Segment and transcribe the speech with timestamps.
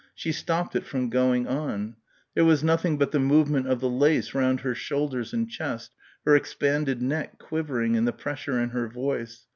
[0.15, 1.95] She stopped it from going on.
[2.33, 5.91] There was nothing but the movement of the lace round her shoulders and chest,
[6.25, 9.45] her expanded neck, quivering, and the pressure in her voice....